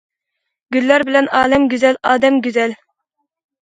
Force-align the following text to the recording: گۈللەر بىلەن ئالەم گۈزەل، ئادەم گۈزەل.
گۈللەر 0.77 1.05
بىلەن 1.11 1.31
ئالەم 1.41 1.69
گۈزەل، 1.77 2.03
ئادەم 2.09 2.43
گۈزەل. 2.49 2.79